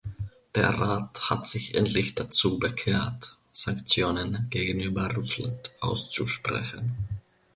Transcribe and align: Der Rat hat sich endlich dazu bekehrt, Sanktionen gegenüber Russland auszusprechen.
Der 0.55 0.69
Rat 0.71 1.29
hat 1.29 1.45
sich 1.45 1.75
endlich 1.75 2.15
dazu 2.15 2.57
bekehrt, 2.57 3.37
Sanktionen 3.51 4.47
gegenüber 4.49 5.13
Russland 5.13 5.73
auszusprechen. 5.79 6.95